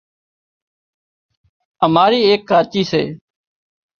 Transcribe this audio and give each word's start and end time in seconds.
اماري 1.85 2.19
ايڪ 2.27 2.41
ڪاچي 2.49 2.81
سي 2.91 3.03